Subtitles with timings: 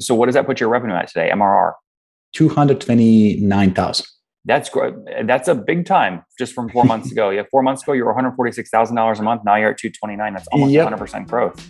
[0.00, 1.72] So what does that put your revenue at today, MRR?
[2.34, 4.06] 229,000.
[4.46, 4.94] That's great.
[5.24, 7.30] That's a big time just from four months ago.
[7.30, 9.42] Yeah, four months ago you were one hundred forty-six thousand dollars a month.
[9.44, 10.34] Now you're at two twenty-nine.
[10.34, 11.66] That's almost one hundred percent growth.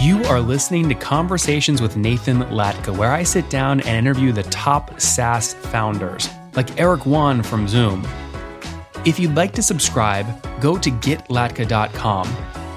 [0.00, 4.44] You are listening to Conversations with Nathan Latka, where I sit down and interview the
[4.44, 8.06] top SaaS founders, like Eric Yuan from Zoom.
[9.04, 10.26] If you'd like to subscribe,
[10.60, 12.28] go to getlatka.com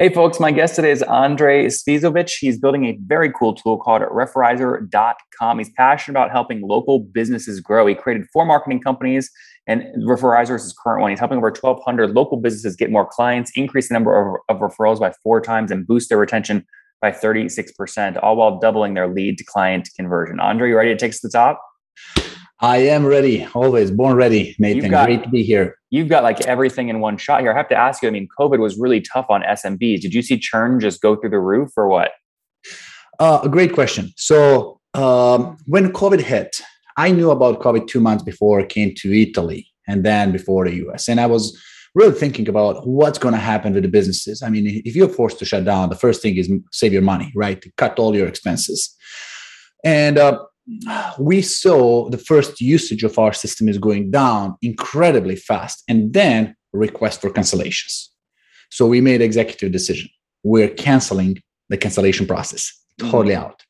[0.00, 2.28] Hey, folks, my guest today is Andre Svizovic.
[2.40, 5.58] He's building a very cool tool called Referizer.com.
[5.58, 7.86] He's passionate about helping local businesses grow.
[7.86, 9.30] He created four marketing companies,
[9.68, 11.10] and Referizer is his current one.
[11.10, 14.98] He's helping over 1,200 local businesses get more clients, increase the number of, of referrals
[14.98, 16.66] by four times, and boost their retention
[17.00, 20.40] by 36%, all while doubling their lead to client conversion.
[20.40, 21.62] Andre, you ready to take us to the top?
[22.60, 24.90] I am ready, always born ready, Nathan.
[24.90, 25.76] Got, Great to be here.
[25.90, 27.52] You've got like everything in one shot here.
[27.52, 30.00] I have to ask you, I mean, COVID was really tough on SMBs.
[30.00, 32.12] Did you see churn just go through the roof or what?
[33.18, 34.12] Uh, a great question.
[34.16, 36.60] So um, when COVID hit,
[36.96, 40.74] I knew about COVID two months before I came to Italy and then before the
[40.88, 41.08] US.
[41.08, 41.60] And I was
[41.94, 44.42] really thinking about what's going to happen with the businesses.
[44.42, 47.32] I mean, if you're forced to shut down, the first thing is save your money,
[47.34, 47.62] right?
[47.76, 48.94] Cut all your expenses.
[49.84, 50.38] And uh,
[51.18, 56.54] we saw the first usage of our system is going down incredibly fast and then
[56.72, 58.08] request for cancellations.
[58.70, 60.08] So we made executive decision.
[60.42, 62.72] We're canceling the cancellation process.
[62.98, 63.44] Totally mm-hmm.
[63.44, 63.62] out.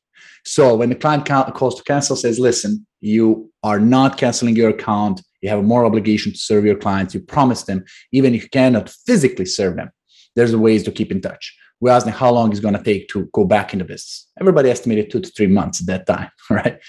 [0.45, 5.21] So when the client calls to cancel says listen you are not canceling your account.
[5.41, 7.13] You have more obligation to serve your clients.
[7.13, 7.83] You promise them.
[8.11, 9.91] Even if you cannot physically serve them
[10.35, 13.07] there's ways to keep in touch we asked them how long it's going to take
[13.09, 14.27] to go back into business.
[14.39, 16.79] Everybody estimated two to three months at that time, right?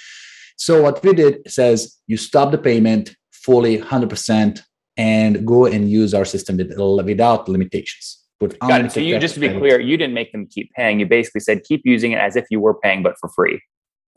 [0.56, 4.60] So what we did says you stop the payment fully, 100%,
[4.96, 8.22] and go and use our system without limitations.
[8.60, 8.92] Got it.
[8.92, 11.00] So you just to be clear, you didn't make them keep paying.
[11.00, 13.60] You basically said keep using it as if you were paying, but for free.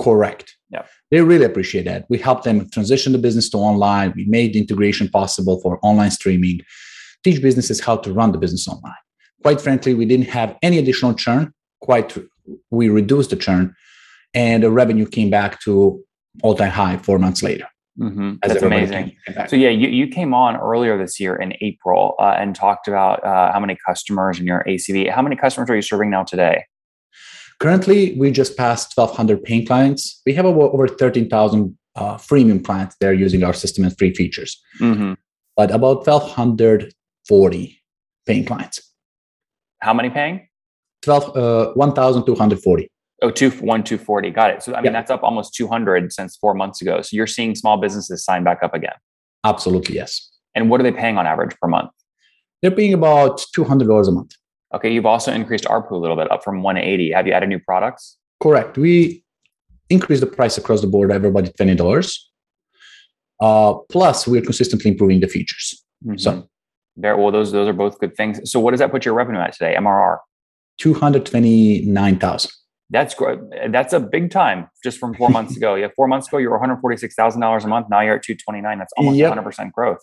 [0.01, 0.57] Correct.
[0.69, 0.85] Yeah.
[1.11, 2.05] They really appreciate that.
[2.09, 4.13] We helped them transition the business to online.
[4.15, 6.61] We made the integration possible for online streaming,
[7.23, 8.93] teach businesses how to run the business online
[9.43, 11.53] quite frankly, we didn't have any additional churn.
[11.81, 12.17] Quite,
[12.71, 13.75] we reduced the churn,
[14.33, 16.03] and the revenue came back to
[16.43, 17.67] all-time high four months later.
[17.99, 18.35] Mm-hmm.
[18.41, 19.15] That's amazing.
[19.47, 23.23] So yeah, you, you came on earlier this year in April uh, and talked about
[23.25, 25.11] uh, how many customers in your ACV.
[25.11, 26.63] How many customers are you serving now today?
[27.59, 30.21] Currently, we just passed 1,200 paying clients.
[30.25, 34.61] We have over 13,000 uh, freemium clients that are using our system and free features,
[34.79, 35.13] mm-hmm.
[35.57, 37.81] but about 1,240
[38.25, 38.88] paying clients.
[39.81, 40.47] How many paying?
[41.03, 42.91] 12, uh, 1,240.
[43.21, 44.29] Oh, two, one, 240.
[44.31, 44.63] Got it.
[44.63, 44.91] So, I mean, yeah.
[44.91, 47.01] that's up almost 200 since four months ago.
[47.01, 48.93] So you're seeing small businesses sign back up again.
[49.43, 49.95] Absolutely.
[49.95, 50.31] Yes.
[50.55, 51.91] And what are they paying on average per month?
[52.61, 54.35] They're paying about $200 a month.
[54.73, 54.91] Okay.
[54.93, 57.11] You've also increased ARPU a little bit up from 180.
[57.11, 58.17] Have you added new products?
[58.41, 58.77] Correct.
[58.77, 59.23] We
[59.89, 62.19] increased the price across the board, everybody $20.
[63.41, 65.83] Uh, plus, we're consistently improving the features.
[66.05, 66.17] Mm-hmm.
[66.17, 66.49] So
[66.99, 68.39] there, well, those those are both good things.
[68.51, 69.75] So, what does that put your revenue at today?
[69.77, 70.17] MRR
[70.79, 72.51] two hundred twenty nine thousand.
[72.89, 73.39] That's great.
[73.69, 75.75] That's a big time just from four months ago.
[75.75, 77.87] Yeah, four months ago you were one hundred forty six thousand dollars a month.
[77.89, 78.79] Now you're at two twenty nine.
[78.79, 79.99] That's almost one hundred percent growth.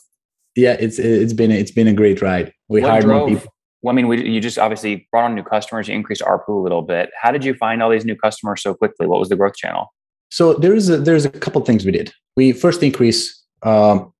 [0.54, 2.52] Yeah, it's it's been it's been a great ride.
[2.68, 3.52] We what hired drove, more people.
[3.82, 5.88] Well, I mean, we, you just obviously brought on new customers.
[5.88, 7.10] You increased ARPU a little bit.
[7.20, 9.06] How did you find all these new customers so quickly?
[9.06, 9.92] What was the growth channel?
[10.30, 12.12] So there is a, there's a couple things we did.
[12.36, 14.12] We first increased um,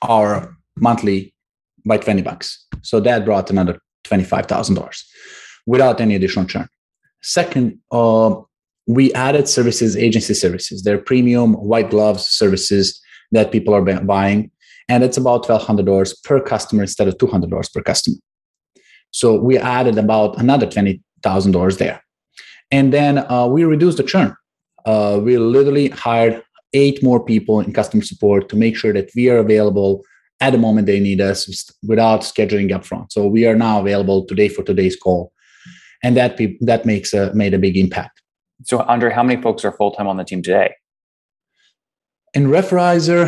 [0.00, 1.34] our monthly
[1.84, 2.66] by 20 bucks.
[2.82, 5.04] So that brought another $25,000
[5.66, 6.68] without any additional churn.
[7.22, 8.34] Second, uh,
[8.86, 10.82] we added services, agency services.
[10.82, 13.00] They're premium white gloves services
[13.30, 14.50] that people are buying.
[14.88, 18.16] And it's about $1,200 per customer instead of $200 per customer.
[19.12, 22.02] So we added about another $20,000 there.
[22.70, 24.34] And then uh, we reduced the churn.
[24.84, 26.42] Uh, we literally hired
[26.72, 30.02] eight more people in customer support to make sure that we are available
[30.42, 31.38] at the moment they need us
[31.86, 33.12] without scheduling upfront.
[33.12, 35.32] So we are now available today for today's call,
[36.02, 38.20] and that pe- that makes a made a big impact.
[38.64, 40.74] So Andre, how many folks are full time on the team today?
[42.34, 43.24] In Referizer,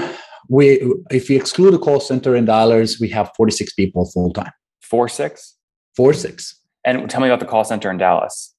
[0.48, 0.64] we
[1.10, 4.52] if we exclude the call center and dollars, we have 46 people full time.
[4.82, 5.56] Four six?
[5.96, 6.60] Four six.
[6.84, 8.54] And tell me about the call center in Dallas.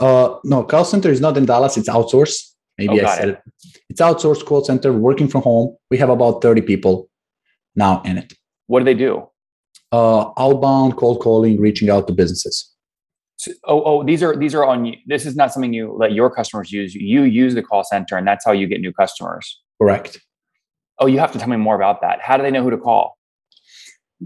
[0.00, 2.40] Uh no, call center is not in Dallas, it's outsourced.
[2.76, 3.40] Maybe oh, I said it.
[3.46, 3.82] it.
[3.88, 5.76] It's outsourced call center working from home.
[5.90, 7.08] We have about 30 people
[7.76, 8.32] now in it.
[8.66, 9.28] What do they do?
[9.92, 12.70] Uh, outbound cold calling, reaching out to businesses.
[13.36, 14.84] So, oh, oh, these are these are on.
[14.86, 14.96] You.
[15.06, 16.94] This is not something you let your customers use.
[16.94, 19.60] You use the call center, and that's how you get new customers.
[19.80, 20.20] Correct.
[20.98, 22.20] Oh, you have to tell me more about that.
[22.22, 23.18] How do they know who to call?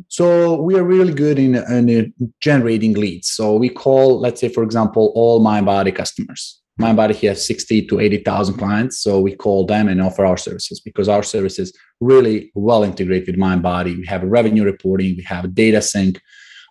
[0.08, 3.28] So we are really good in, in generating leads.
[3.28, 6.60] So we call, let's say, for example, all MindBody customers.
[6.80, 9.00] MindBody has 60 to 80,000 clients.
[9.00, 13.36] So we call them and offer our services because our services really well integrate with
[13.36, 13.96] MindBody.
[13.96, 16.20] We have revenue reporting, we have data sync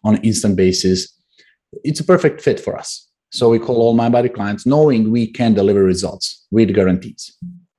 [0.04, 1.14] on an instant basis.
[1.84, 3.10] It's a perfect fit for us.
[3.32, 7.36] So we call all MindBody clients knowing we can deliver results with guarantees.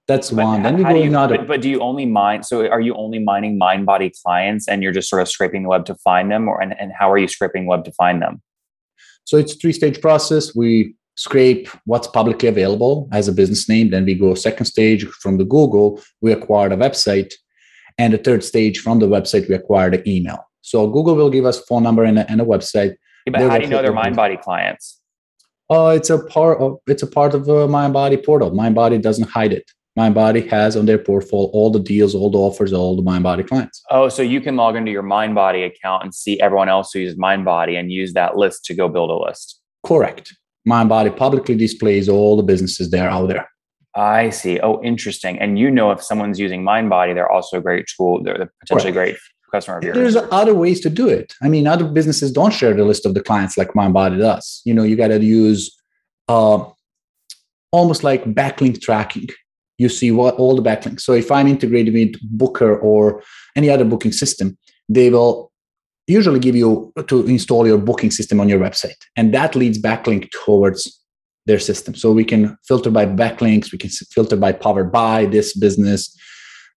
[0.06, 0.62] That's but one.
[0.62, 1.38] Then we go you, another.
[1.38, 2.42] But, but, do you only mine?
[2.42, 5.84] So are you only mining MindBody clients and you're just sort of scraping the web
[5.86, 8.42] to find them, or and, and how are you scraping web to find them?
[9.24, 10.54] So it's a three-stage process.
[10.54, 13.90] We scrape what's publicly available as a business name.
[13.90, 16.00] Then we go second stage from the Google.
[16.20, 17.34] We acquired a website,
[17.98, 20.48] and the third stage from the website we acquired an email.
[20.62, 22.94] So Google will give us phone number and a, and a website.
[23.26, 25.00] Yeah, but how do you know they're MindBody clients?
[25.68, 28.52] Oh, it's a part of it's a part of a MindBody portal.
[28.52, 29.70] MindBody doesn't hide it.
[29.98, 33.82] MindBody has on their portfolio all the deals, all the offers, all the MindBody clients.
[33.90, 37.18] Oh, so you can log into your MindBody account and see everyone else who uses
[37.18, 39.60] MindBody and use that list to go build a list.
[39.84, 40.32] Correct.
[40.68, 43.48] MindBody publicly displays all the businesses there out there.
[43.94, 44.60] I see.
[44.60, 45.38] Oh, interesting.
[45.38, 48.22] And you know if someone's using MindBody, they're also a great tool.
[48.22, 49.12] They're potentially Correct.
[49.12, 49.16] great
[49.50, 49.96] customer of yours.
[49.96, 51.34] There's other ways to do it.
[51.42, 54.60] I mean, other businesses don't share the list of the clients like MindBody does.
[54.64, 55.74] You know, you got to use
[56.28, 56.64] uh,
[57.72, 59.28] almost like backlink tracking
[59.78, 61.00] you see what all the backlinks.
[61.02, 63.22] So if I'm integrated with Booker or
[63.56, 65.47] any other booking system, they will
[66.08, 68.96] usually give you to install your booking system on your website.
[69.16, 71.00] And that leads backlink towards
[71.46, 71.94] their system.
[71.94, 76.14] So we can filter by backlinks, we can filter by powered by this business.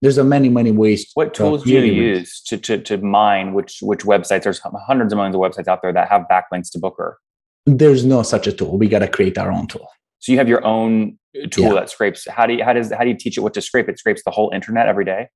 [0.02, 1.10] There's a many, many ways.
[1.14, 4.44] What tools do you use to, to, to mine which which websites?
[4.44, 7.20] There's hundreds of millions of websites out there that have backlinks to Booker.
[7.68, 8.78] There's no such a tool.
[8.80, 9.88] We got to create our own tool.
[10.20, 11.74] So you have your own uh, tool yeah.
[11.74, 12.28] that scrapes.
[12.28, 13.90] How do you how does how do you teach it what to scrape?
[13.90, 15.28] It scrapes the whole internet every day.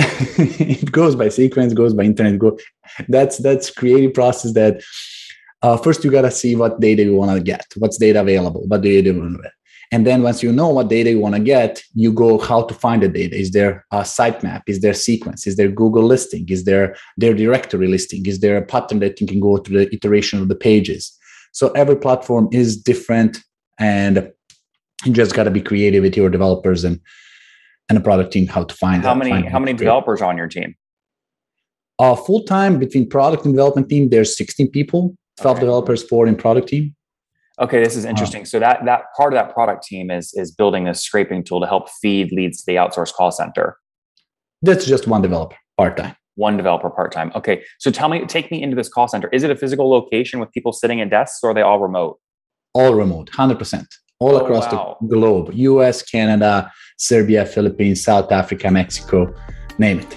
[0.38, 2.38] it goes by sequence, goes by internet.
[2.38, 2.58] Go.
[3.08, 4.52] That's that's creative process.
[4.54, 4.82] That
[5.62, 7.66] uh, first you gotta see what data you want to get.
[7.76, 8.64] What's data available?
[8.66, 9.52] What do you with it?
[9.92, 12.72] And then once you know what data you want to get, you go how to
[12.74, 13.36] find the data.
[13.36, 14.62] Is there a sitemap?
[14.68, 15.48] Is there sequence?
[15.48, 16.48] Is there Google listing?
[16.48, 18.24] Is there their directory listing?
[18.26, 21.16] Is there a pattern that you can go to the iteration of the pages?
[21.52, 23.38] So every platform is different
[23.80, 24.30] and
[25.04, 27.00] you just got to be creative with your developers and
[27.90, 30.48] and a product team how to find how that, many how many developers on your
[30.48, 30.74] team?
[31.98, 35.60] Uh, full time between product and development team there's 16 people 12 okay.
[35.60, 36.94] developers four in product team.
[37.60, 38.42] Okay this is interesting.
[38.42, 41.60] Uh, so that that part of that product team is is building a scraping tool
[41.60, 43.76] to help feed leads to the outsourced call center.
[44.62, 46.14] That's just one developer part-time.
[46.36, 47.32] One developer part-time.
[47.34, 49.28] Okay so tell me take me into this call center.
[49.32, 52.18] Is it a physical location with people sitting at desks or are they all remote?
[52.72, 53.84] All remote 100%
[54.20, 54.96] all oh, across wow.
[55.00, 59.34] the globe us canada serbia philippines south africa mexico
[59.78, 60.16] name it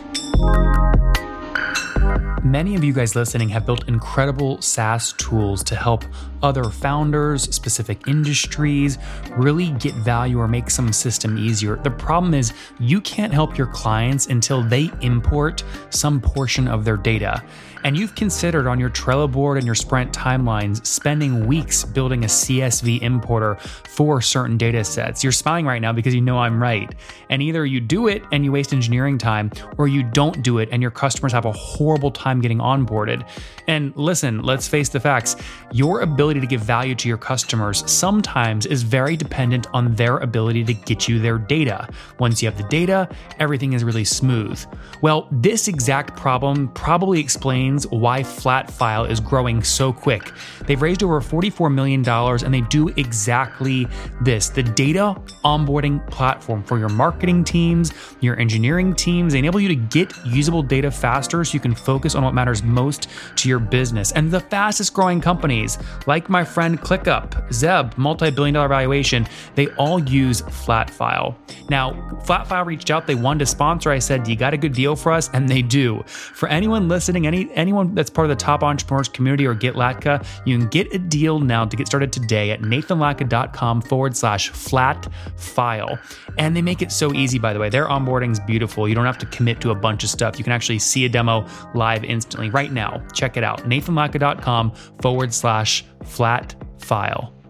[2.43, 6.03] Many of you guys listening have built incredible SaaS tools to help
[6.43, 8.99] other founders, specific industries,
[9.37, 11.77] really get value or make some system easier.
[11.77, 16.97] The problem is you can't help your clients until they import some portion of their
[16.97, 17.41] data
[17.83, 22.27] and you've considered on your Trello board and your Sprint timelines spending weeks building a
[22.27, 26.93] CSV importer for certain data sets, you're smiling right now because you know I'm right.
[27.29, 30.69] And either you do it and you waste engineering time, or you don't do it
[30.71, 33.27] and your customers have a horrible time getting onboarded.
[33.67, 35.35] And listen, let's face the facts
[35.71, 40.63] your ability to give value to your customers sometimes is very dependent on their ability
[40.65, 41.87] to get you their data.
[42.19, 44.63] Once you have the data, everything is really smooth.
[45.01, 50.31] Well, this exact problem probably explains explains why Flatfile is growing so quick.
[50.65, 53.87] They've raised over $44 million and they do exactly
[54.21, 59.33] this the data onboarding platform for your marketing teams, your engineering teams.
[59.33, 62.63] They enable you to get usable data faster so you can focus on what matters
[62.63, 64.11] most to your business.
[64.11, 65.77] And the fastest growing companies,
[66.07, 71.35] like my friend ClickUp, Zeb, multi billion dollar valuation, they all use Flatfile.
[71.69, 71.93] Now,
[72.25, 73.91] Flatfile reached out, they wanted to sponsor.
[73.91, 75.29] I said, you got a good deal for us?
[75.33, 76.03] And they do.
[76.07, 80.25] For anyone listening, any anyone that's part of the top entrepreneurs community or get Latka,
[80.45, 85.07] you can get a deal now to get started today at nathanlatka.com forward slash flat
[85.37, 85.97] file.
[86.37, 87.69] And they make it so easy, by the way.
[87.69, 88.87] Their onboarding is beautiful.
[88.87, 90.37] You don't have to commit to a bunch of stuff.
[90.37, 93.01] You can actually see a demo live instantly right now.
[93.13, 93.59] Check it out.
[93.63, 97.42] nathanlatka.com forward slash flat file.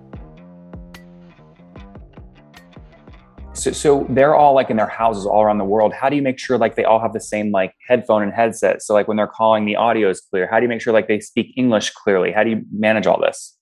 [3.54, 5.94] So, so they're all like in their houses all around the world.
[5.94, 8.82] How do you make sure like they all have the same like headphone and headset?
[8.82, 10.48] So like when they're calling, the audio is clear.
[10.50, 12.32] How do you make sure like they speak English clearly?
[12.32, 13.56] How do you manage all this?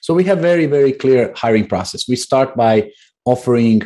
[0.00, 2.08] So we have very very clear hiring process.
[2.08, 2.90] We start by
[3.24, 3.82] offering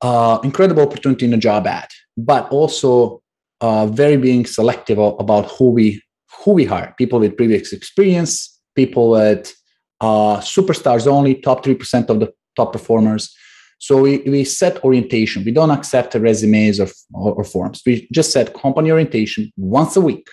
[0.00, 3.22] uh, incredible opportunity in a job ad, but also
[3.60, 6.02] uh, very being selective about who we
[6.44, 6.94] who we hire.
[6.98, 9.54] People with previous experience, people with
[10.00, 13.32] uh, superstars only, top three percent of the top performers
[13.78, 15.44] so we, we set orientation.
[15.44, 17.82] We don't accept resumes or, or, or forms.
[17.86, 20.28] We just set company orientation once a week.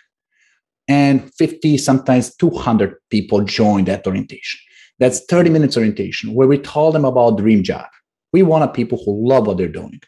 [0.87, 4.59] And 50, sometimes 200 people join that orientation.
[4.99, 7.85] That's 30 minutes orientation where we tell them about dream job.
[8.33, 9.99] We want people who love what they're doing.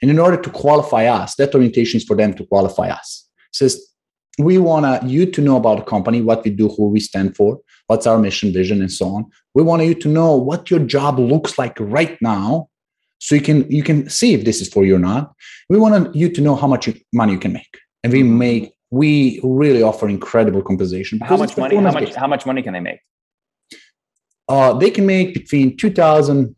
[0.00, 3.28] And in order to qualify us, that orientation is for them to qualify us.
[3.52, 3.80] Says
[4.38, 7.60] we want you to know about the company, what we do, who we stand for,
[7.86, 9.26] what's our mission, vision, and so on.
[9.54, 12.70] We want you to know what your job looks like right now
[13.22, 15.32] so you can you can see if this is for you or not.
[15.68, 17.78] We want you to know how much money you can make.
[18.02, 18.38] And we mm-hmm.
[18.38, 22.72] make we really offer incredible compensation how much money how much how much money can
[22.72, 22.98] they make?
[24.48, 26.56] Uh, they can make between 2000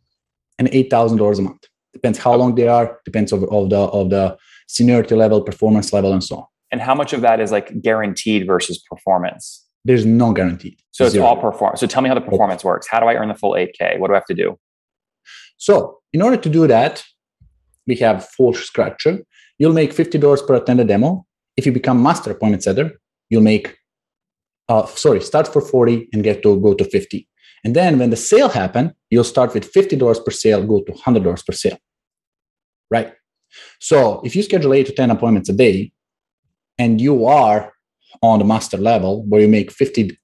[0.57, 1.63] and 8000 dollars a month.
[1.93, 4.35] Depends how long they are depends of, of the of the
[4.67, 6.45] seniority level performance level and so on.
[6.71, 9.63] And how much of that is like guaranteed versus performance?
[9.83, 10.79] There's no guarantee.
[10.89, 11.27] So it's Zero.
[11.27, 12.87] all performance so tell me how the performance works.
[12.87, 14.57] How do i earn the full 8k what do i have to do?
[15.57, 17.03] So in order to do that,
[17.87, 19.19] we have full structure.
[19.59, 21.25] You'll make $50 per attended demo.
[21.57, 22.87] If you become master appointment setter,
[23.29, 23.75] you'll make,
[24.69, 27.27] uh, sorry, start for 40 and get to go to 50.
[27.65, 31.45] And then when the sale happen, you'll start with $50 per sale, go to $100
[31.45, 31.77] per sale.
[32.89, 33.11] Right?
[33.81, 35.91] So if you schedule eight to 10 appointments a day
[36.77, 37.73] and you are
[38.21, 40.15] on the master level where you make $50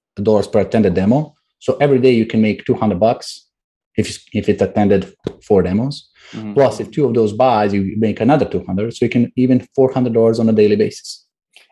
[0.52, 3.51] per attended demo, so every day you can make 200 bucks
[3.96, 6.08] if if it attended four demos.
[6.32, 6.54] Mm-hmm.
[6.54, 8.94] Plus, if two of those buys, you make another 200.
[8.96, 11.26] So you can even $400 on a daily basis.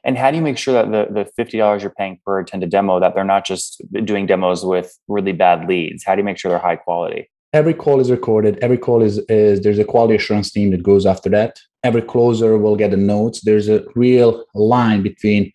[0.04, 3.00] And how do you make sure that the, the $50 you're paying per attended demo,
[3.00, 6.04] that they're not just doing demos with really bad leads?
[6.04, 7.30] How do you make sure they're high quality?
[7.52, 8.58] Every call is recorded.
[8.62, 11.58] Every call is, is there's a quality assurance team that goes after that.
[11.82, 13.40] Every closer will get the notes.
[13.42, 15.52] There's a real line between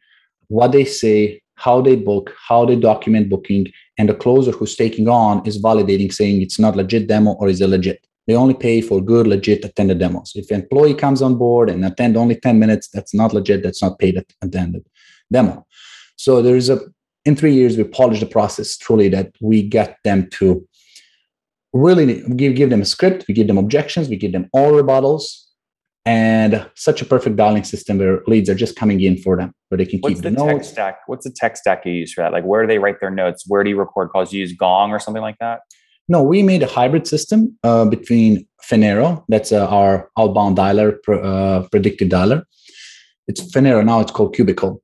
[0.48, 5.08] what they say, how they book, how they document booking, and the closer who's taking
[5.08, 8.06] on is validating, saying it's not legit demo or is it legit.
[8.28, 10.32] They only pay for good, legit attended demos.
[10.36, 13.82] If an employee comes on board and attend only 10 minutes, that's not legit, that's
[13.82, 14.86] not paid attended
[15.32, 15.66] demo.
[16.18, 16.80] So there is a
[17.26, 20.66] in three years we polish the process truly that we get them to
[21.74, 25.45] really give, give them a script, we give them objections, we give them all rebuttals,
[26.06, 29.78] and such a perfect dialing system where leads are just coming in for them where
[29.78, 30.70] they can What's keep the, the tech notes.
[30.70, 32.32] stack what's the tech stack you use for that?
[32.32, 33.44] Like where do they write their notes?
[33.48, 34.30] Where do you record calls?
[34.30, 35.62] Do you use gong or something like that?
[36.08, 41.68] No we made a hybrid system uh, between finaro that's uh, our outbound dialer uh,
[41.70, 42.44] predictive dialer.
[43.28, 44.82] It's finaro now it's called cubicle.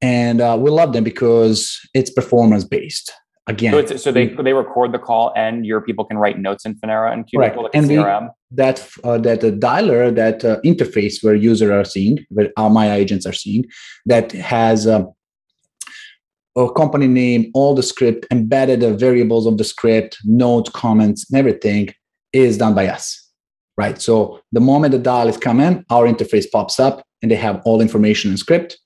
[0.00, 3.12] And uh, we love them because it's performance based.
[3.48, 3.72] Again.
[3.88, 7.12] So, so they they record the call, and your people can write notes in Finaro
[7.12, 8.22] and Cubicle, like and CRM.
[8.22, 12.70] We, that uh, that uh, dialer, that uh, interface where users are seeing, where our
[12.70, 13.64] my agents are seeing,
[14.06, 14.86] that has.
[14.86, 15.12] Um,
[16.54, 21.38] a company name, all the script, embedded the variables of the script, notes, comments, and
[21.38, 21.88] everything
[22.34, 23.26] is done by us,
[23.78, 23.98] right?
[24.02, 27.78] So the moment the dial is coming, our interface pops up, and they have all
[27.78, 28.78] the information in script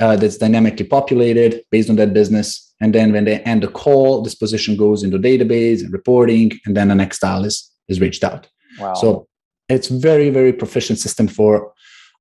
[0.00, 4.22] uh, that's dynamically populated based on that business and then when they end the call,
[4.22, 8.24] this position goes into database and reporting, and then the next dial is, is reached
[8.24, 8.46] out.
[8.78, 8.94] Wow.
[8.94, 9.28] So
[9.68, 11.72] it's very, very proficient system for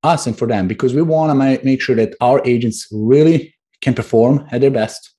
[0.04, 3.94] us and for them because we want to make sure that our agents really can
[3.94, 5.14] perform at their best,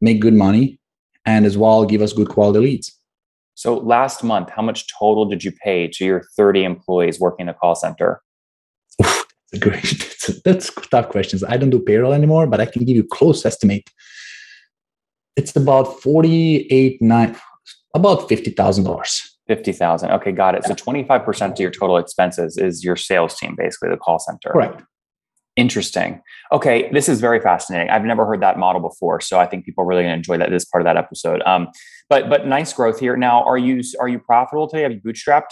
[0.00, 0.78] make good money,
[1.26, 2.96] and as well give us good quality leads.
[3.54, 7.46] So last month, how much total did you pay to your 30 employees working in
[7.48, 8.22] the call center?
[9.02, 11.44] Oof, that's, great, that's tough questions.
[11.44, 13.90] I don't do payroll anymore, but I can give you close estimate
[15.36, 17.36] it's about 48 nine
[17.94, 19.29] about $50,000.
[19.50, 20.12] 50,000.
[20.12, 20.62] Okay, got it.
[20.64, 24.50] So 25% of your total expenses is your sales team, basically the call center.
[24.50, 24.84] Correct.
[25.56, 26.22] Interesting.
[26.52, 27.90] Okay, this is very fascinating.
[27.90, 30.38] I've never heard that model before, so I think people are really going to enjoy
[30.38, 31.42] that this part of that episode.
[31.44, 31.66] Um,
[32.08, 33.16] but but nice growth here.
[33.16, 34.84] Now, are you are you profitable today?
[34.84, 35.50] Have you bootstrapped?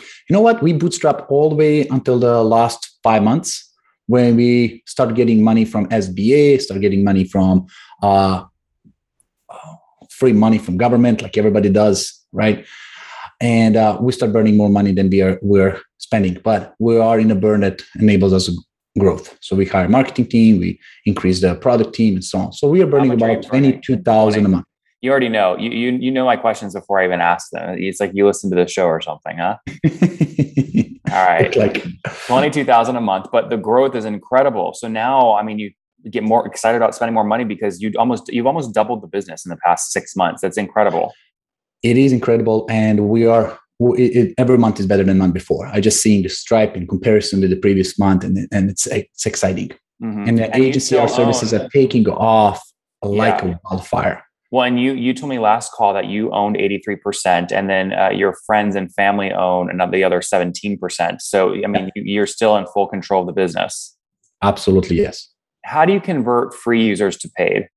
[0.00, 0.60] You know what?
[0.60, 3.72] We bootstrapped all the way until the last five months
[4.06, 7.68] when we started getting money from SBA, started getting money from
[8.02, 8.42] uh,
[10.10, 12.66] free money from government like everybody does right
[13.40, 17.18] and uh, we start burning more money than we are we're spending but we are
[17.18, 18.50] in a burn that enables us
[18.98, 22.68] growth so we hire marketing team we increase the product team and so on so
[22.68, 24.66] we are burning about 22000 a month
[25.00, 25.56] You already know.
[25.56, 27.76] You, you you know my questions before I even ask them.
[27.78, 29.56] It's like you listen to the show or something, huh?
[31.14, 31.54] All right.
[31.54, 31.84] Like
[32.26, 34.74] twenty two thousand a month, but the growth is incredible.
[34.74, 35.70] So now, I mean, you
[36.10, 39.46] get more excited about spending more money because you almost you've almost doubled the business
[39.46, 40.42] in the past six months.
[40.42, 41.12] That's incredible.
[41.82, 43.58] It is incredible, and we are.
[43.80, 45.68] It, it, every month is better than month before.
[45.68, 49.26] I just seeing the stripe in comparison to the previous month, and and it's it's
[49.26, 49.70] exciting.
[50.02, 50.24] Mm-hmm.
[50.28, 52.60] And the and agency, our services are taking off
[53.02, 53.50] like yeah.
[53.50, 54.24] a wildfire.
[54.50, 57.70] Well, and you you told me last call that you owned eighty three percent, and
[57.70, 61.22] then uh, your friends and family own another the other seventeen percent.
[61.22, 62.02] So I mean, yeah.
[62.04, 63.96] you're still in full control of the business.
[64.42, 65.30] Absolutely, yes
[65.68, 67.68] how do you convert free users to paid?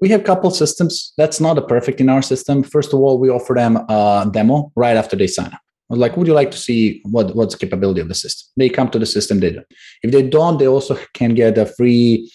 [0.00, 1.12] We have a couple systems.
[1.16, 2.62] That's not a perfect in our system.
[2.62, 5.60] First of all, we offer them a demo right after they sign up.
[5.90, 8.50] Like, would you like to see what what's the capability of the system?
[8.56, 9.62] They come to the system, they do.
[10.02, 12.30] If they don't, they also can get a free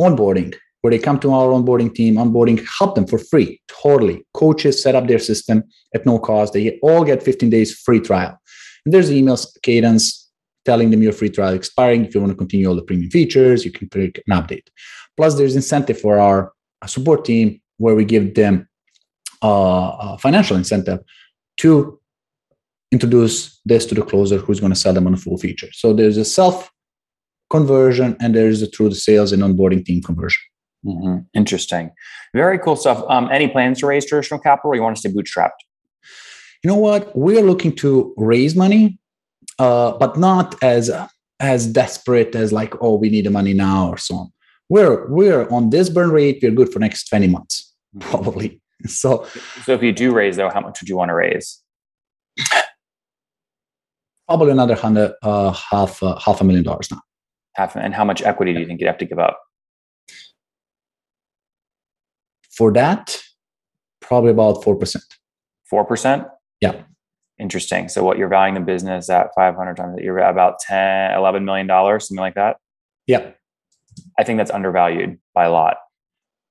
[0.00, 4.26] onboarding where they come to our onboarding team, onboarding, help them for free, totally.
[4.34, 5.62] Coaches set up their system
[5.94, 6.52] at no cost.
[6.52, 8.36] They all get 15 days free trial.
[8.84, 10.28] And there's emails cadence
[10.64, 12.04] telling them your free trial expiring.
[12.04, 14.66] If you want to continue all the premium features, you can click an update.
[15.16, 16.52] Plus, there's incentive for our
[16.88, 18.68] support team where we give them
[19.42, 21.00] a financial incentive
[21.58, 21.98] to
[22.92, 25.68] introduce this to the closer who's going to sell them on a full feature.
[25.72, 26.70] So there's a self
[27.50, 30.40] conversion and there's a through the sales and onboarding team conversion.
[30.84, 31.18] Mm-hmm.
[31.34, 31.90] Interesting.
[32.34, 33.04] Very cool stuff.
[33.08, 35.50] Um, any plans to raise traditional capital or you want to stay bootstrapped?
[36.62, 37.16] You know what?
[37.16, 38.98] We're looking to raise money
[39.58, 40.90] uh, but not as
[41.40, 44.32] as desperate as like oh we need the money now or so on.
[44.72, 46.38] We're we're on this burn rate.
[46.42, 48.08] We're good for next twenty months mm-hmm.
[48.08, 48.58] probably.
[48.86, 49.24] So
[49.62, 51.62] so if you do raise though, how much would you want to raise?
[54.26, 57.00] Probably another hundred uh, half uh, half a million dollars now.
[57.54, 59.38] Half and how much equity do you think you'd have to give up?
[62.50, 63.22] For that,
[64.00, 65.04] probably about four percent.
[65.70, 66.26] Four percent.
[66.60, 66.82] Yeah
[67.38, 67.88] interesting.
[67.88, 72.06] So what you're valuing the business at 500 times, you're about 10, 11 million dollars,
[72.06, 72.56] something like that.
[73.06, 73.32] Yeah.
[74.18, 75.76] I think that's undervalued by a lot.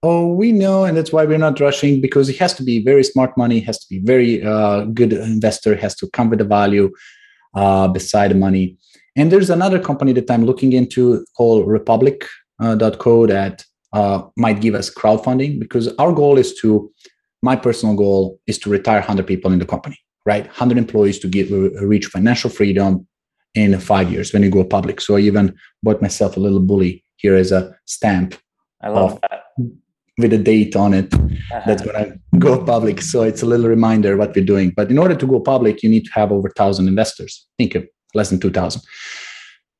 [0.03, 3.04] Oh, we know, and that's why we're not rushing because it has to be very
[3.04, 6.91] smart money, has to be very uh, good investor, has to come with a value
[7.54, 8.77] uh, beside the money.
[9.15, 14.73] And there's another company that I'm looking into called Republic.co uh, that uh, might give
[14.73, 16.91] us crowdfunding because our goal is to,
[17.43, 20.45] my personal goal is to retire 100 people in the company right?
[20.45, 23.08] 100 employees to get uh, reach financial freedom
[23.54, 25.01] in five years when you go public.
[25.01, 28.36] So I even bought myself a little bully here as a stamp.
[28.81, 29.43] I love that.
[30.17, 31.62] With a date on it uh-huh.
[31.65, 33.01] that's going to go public.
[33.01, 34.71] So it's a little reminder what we're doing.
[34.75, 37.47] But in order to go public, you need to have over 1,000 investors.
[37.47, 38.81] I Think of less than 2,000.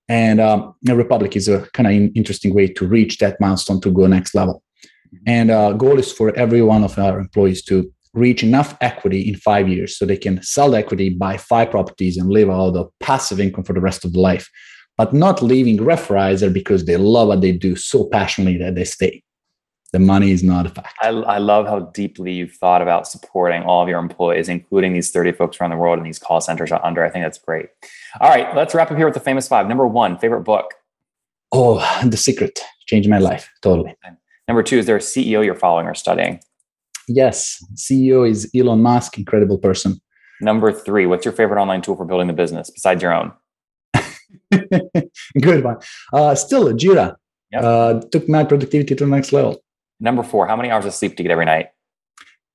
[0.08, 4.08] And um, Republic is a kind of interesting way to reach that milestone to go
[4.08, 4.64] next level.
[5.08, 5.24] Mm-hmm.
[5.28, 9.36] And uh, goal is for every one of our employees to reach enough equity in
[9.36, 12.90] five years so they can sell the equity, buy five properties, and live out of
[13.00, 14.50] passive income for the rest of the life,
[15.02, 19.24] but not leaving Referizer because they love what they do so passionately that they stay.
[19.94, 20.92] The money is not a factor.
[21.02, 25.10] I, I love how deeply you've thought about supporting all of your employees, including these
[25.10, 27.04] 30 folks around the world and these call centers are under.
[27.04, 27.66] I think that's great.
[28.20, 29.68] All right, let's wrap up here with the famous five.
[29.68, 30.76] Number one, favorite book.
[31.52, 33.96] Oh, The Secret changed my life totally.
[34.48, 36.42] Number two, is there a CEO you're following or studying?
[37.08, 40.00] Yes, CEO is Elon Musk, incredible person.
[40.42, 43.32] Number three, what's your favorite online tool for building the business besides your own?
[45.42, 45.78] Good one.
[46.14, 47.16] Uh, still, Jira
[47.52, 47.64] yep.
[47.64, 49.62] uh, took my productivity to the next level.
[50.00, 51.68] Number four, how many hours of sleep do you get every night?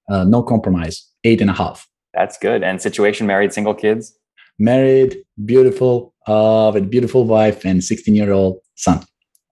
[0.09, 1.89] Uh, no compromise, eight and a half.
[2.15, 2.63] That's good.
[2.63, 4.17] And situation, married, single kids?
[4.59, 9.05] Married, beautiful, uh, with beautiful wife and 16 year old son.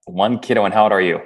[0.07, 0.65] One kiddo.
[0.65, 1.21] And how old are you?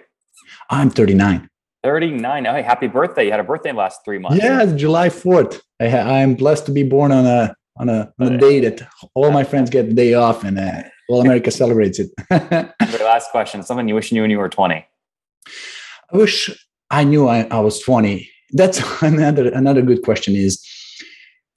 [0.70, 1.48] I'm 39.
[1.84, 2.46] 39.
[2.46, 3.26] Oh, happy birthday.
[3.26, 4.42] You had a birthday in the last three months.
[4.42, 5.60] Yeah, July 4th.
[5.80, 8.86] I ha- I'm blessed to be born on a on a, on a day that
[9.14, 12.10] all my friends get the day off and uh, all America celebrates it.
[13.00, 13.62] last question.
[13.62, 14.74] Something you wish you knew when you were 20.
[14.74, 16.50] I wish
[16.90, 18.28] I knew I, I was 20.
[18.52, 20.64] That's another another good question is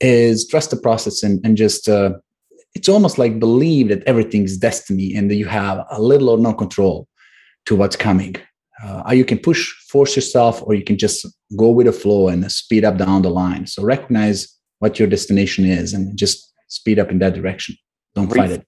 [0.00, 2.12] is trust the process and, and just uh,
[2.74, 6.52] it's almost like believe that everything's destiny and that you have a little or no
[6.52, 7.06] control
[7.66, 8.34] to what's coming
[8.82, 11.24] uh, you can push force yourself or you can just
[11.56, 15.64] go with the flow and speed up down the line so recognize what your destination
[15.64, 17.76] is and just speed up in that direction.
[18.16, 18.66] Don't Ref- fight it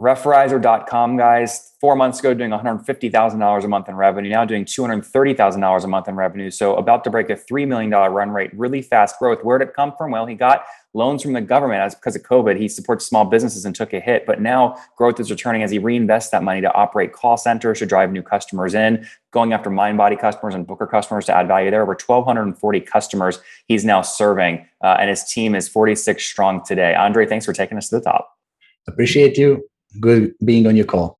[0.00, 5.86] Referizer.com, guys, four months ago doing $150,000 a month in revenue, now doing $230,000 a
[5.86, 6.50] month in revenue.
[6.50, 9.42] So about to break a $3 million run rate, really fast growth.
[9.42, 10.10] Where did it come from?
[10.10, 12.58] Well, he got loans from the government as because of COVID.
[12.58, 15.80] He supports small businesses and took a hit, but now growth is returning as he
[15.80, 20.20] reinvests that money to operate call centers to drive new customers in, going after Mindbody
[20.20, 21.82] customers and Booker customers to add value there.
[21.82, 26.94] Over 1,240 customers he's now serving, uh, and his team is 46 strong today.
[26.94, 28.36] Andre, thanks for taking us to the top.
[28.86, 29.66] Appreciate you
[30.00, 31.15] good being on your call.